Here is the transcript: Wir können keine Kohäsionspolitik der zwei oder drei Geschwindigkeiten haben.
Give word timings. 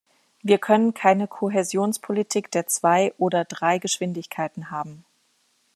Wir 0.41 0.57
können 0.57 0.95
keine 0.95 1.27
Kohäsionspolitik 1.27 2.49
der 2.49 2.65
zwei 2.65 3.13
oder 3.19 3.45
drei 3.45 3.77
Geschwindigkeiten 3.77 4.71
haben. 4.71 5.05